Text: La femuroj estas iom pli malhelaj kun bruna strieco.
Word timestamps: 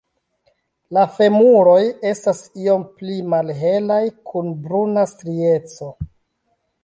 La 0.97 1.01
femuroj 1.17 1.75
estas 2.11 2.39
iom 2.63 2.87
pli 3.01 3.19
malhelaj 3.35 4.01
kun 4.31 4.51
bruna 4.65 5.07
strieco. 5.13 5.91